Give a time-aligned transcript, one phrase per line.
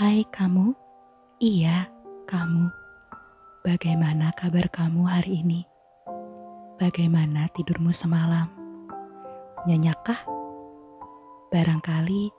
[0.00, 0.72] Hai kamu,
[1.44, 1.84] iya
[2.24, 2.72] kamu.
[3.60, 5.60] Bagaimana kabar kamu hari ini?
[6.80, 8.48] Bagaimana tidurmu semalam?
[9.68, 10.24] Nyenyakkah?
[11.52, 12.32] Barangkali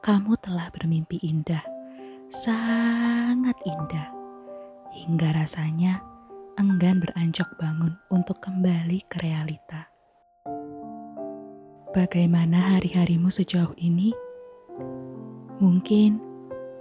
[0.00, 1.60] kamu telah bermimpi indah,
[2.32, 4.08] sangat indah,
[4.96, 6.00] hingga rasanya
[6.56, 9.84] enggan beranjak bangun untuk kembali ke realita.
[11.92, 14.16] Bagaimana hari-harimu sejauh ini?
[15.60, 16.25] Mungkin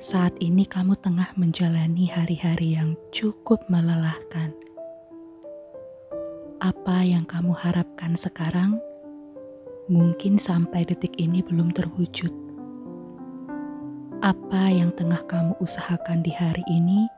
[0.06, 4.54] saat ini kamu tengah menjalani hari-hari yang cukup melelahkan.
[6.62, 8.78] Apa yang kamu harapkan sekarang?
[9.90, 12.30] Mungkin sampai detik ini belum terwujud.
[14.22, 17.10] Apa yang tengah kamu usahakan di hari ini?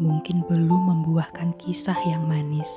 [0.00, 2.72] Mungkin belum membuahkan kisah yang manis.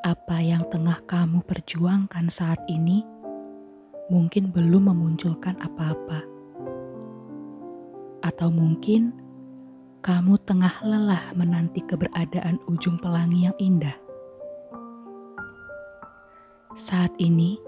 [0.00, 3.04] Apa yang tengah kamu perjuangkan saat ini?
[4.08, 6.37] Mungkin belum memunculkan apa-apa,
[8.22, 9.14] atau mungkin
[10.02, 13.96] kamu tengah lelah menanti keberadaan ujung pelangi yang indah.
[16.78, 17.58] Saat ini,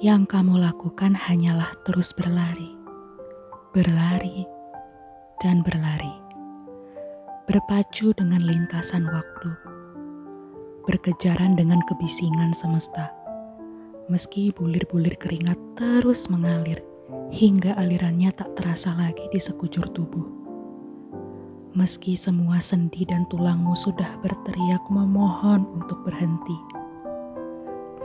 [0.00, 2.72] yang kamu lakukan hanyalah terus berlari,
[3.76, 4.48] berlari,
[5.44, 6.16] dan berlari,
[7.44, 9.68] berpacu dengan lintasan waktu
[10.88, 13.12] berkejaran dengan kebisingan semesta.
[14.08, 16.80] Meski bulir-bulir keringat terus mengalir
[17.32, 20.24] hingga alirannya tak terasa lagi di sekujur tubuh.
[21.76, 26.58] Meski semua sendi dan tulangmu sudah berteriak memohon untuk berhenti.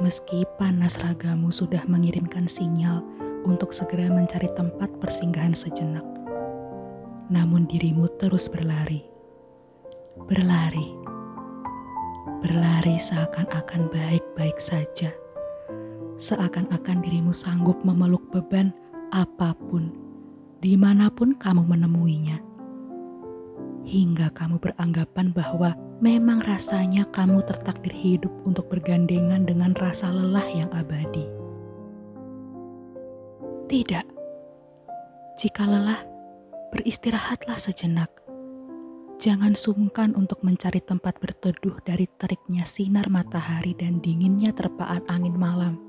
[0.04, 3.02] Meski panas ragamu sudah mengirimkan sinyal
[3.48, 6.06] untuk segera mencari tempat persinggahan sejenak.
[7.32, 9.04] Namun dirimu terus berlari.
[10.28, 11.04] Berlari
[12.44, 15.16] berlari seakan-akan baik-baik saja,
[16.20, 18.76] seakan-akan dirimu sanggup memeluk beban
[19.14, 19.94] apa pun,
[20.66, 22.42] di mana pun kamu menemuinya,
[23.86, 30.74] hingga kamu beranggapan bahwa memang rasanya kamu tertakdir hidup untuk bergandengan dengan rasa lelah yang
[30.74, 31.30] abadi.
[33.70, 34.06] Tidak,
[35.38, 36.02] jika lelah,
[36.74, 38.10] beristirahatlah sejenak
[39.24, 45.80] Jangan sungkan untuk mencari tempat berteduh dari teriknya sinar matahari dan dinginnya terpaan angin malam.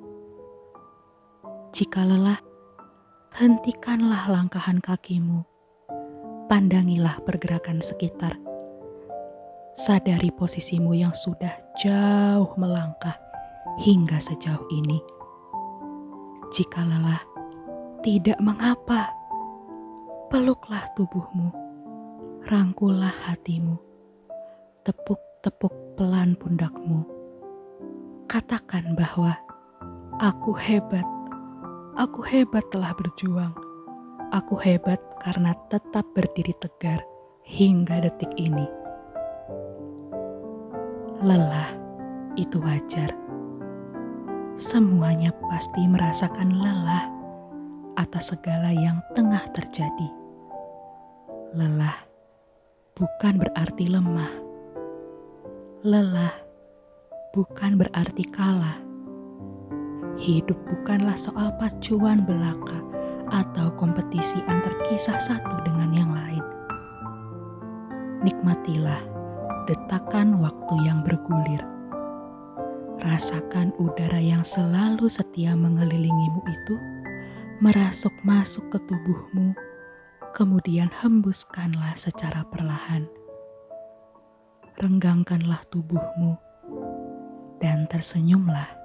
[1.75, 2.39] Jika lelah,
[3.35, 5.43] hentikanlah langkahan kakimu.
[6.47, 8.39] Pandangilah pergerakan sekitar.
[9.75, 11.51] Sadari posisimu yang sudah
[11.83, 13.19] jauh melangkah
[13.83, 15.03] hingga sejauh ini.
[16.55, 17.23] Jika lelah,
[18.07, 19.11] tidak mengapa.
[20.31, 21.65] Peluklah tubuhmu
[22.45, 23.81] rangkulah hatimu,
[24.85, 27.01] tepuk-tepuk pelan pundakmu.
[28.29, 29.33] Katakan bahwa
[30.21, 31.09] aku hebat,
[31.95, 33.55] aku hebat telah berjuang,
[34.35, 36.99] aku hebat karena tetap berdiri tegar
[37.47, 38.67] hingga detik ini.
[41.23, 41.71] Lelah
[42.35, 43.15] itu wajar.
[44.59, 47.07] Semuanya pasti merasakan lelah
[47.95, 50.11] atas segala yang tengah terjadi.
[51.55, 51.95] Lelah
[52.99, 54.35] bukan berarti lemah.
[55.87, 56.35] Lelah
[57.31, 58.84] bukan berarti kalah.
[60.15, 62.79] Hidup bukanlah soal pacuan belaka
[63.35, 66.45] atau kompetisi antar kisah satu dengan yang lain.
[68.23, 69.03] Nikmatilah
[69.67, 71.63] detakan waktu yang bergulir.
[73.05, 76.77] Rasakan udara yang selalu setia mengelilingimu itu
[77.61, 79.53] merasuk masuk ke tubuhmu
[80.35, 83.07] kemudian hembuskanlah secara perlahan.
[84.79, 86.35] Renggangkanlah tubuhmu
[87.63, 88.84] dan tersenyumlah.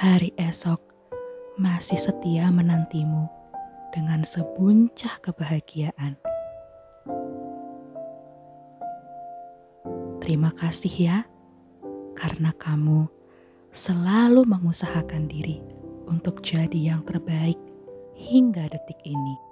[0.00, 0.80] Hari esok
[1.60, 3.28] masih setia menantimu
[3.92, 6.16] dengan sebuncah kebahagiaan.
[10.24, 11.28] Terima kasih ya,
[12.16, 13.12] karena kamu
[13.76, 15.60] selalu mengusahakan diri
[16.08, 17.60] untuk jadi yang terbaik
[18.16, 19.49] hingga detik ini.